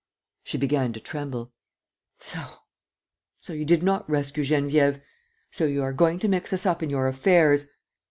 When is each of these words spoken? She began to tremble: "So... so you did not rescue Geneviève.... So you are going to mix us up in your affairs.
She 0.43 0.57
began 0.57 0.93
to 0.93 0.99
tremble: 0.99 1.53
"So... 2.17 2.43
so 3.39 3.53
you 3.53 3.65
did 3.65 3.83
not 3.83 4.09
rescue 4.09 4.43
Geneviève.... 4.43 4.99
So 5.51 5.65
you 5.65 5.83
are 5.83 5.93
going 5.93 6.17
to 6.17 6.27
mix 6.27 6.51
us 6.51 6.65
up 6.65 6.81
in 6.81 6.89
your 6.89 7.07
affairs. 7.07 7.67